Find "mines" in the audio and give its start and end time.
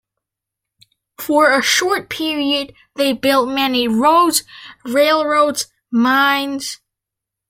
5.91-6.79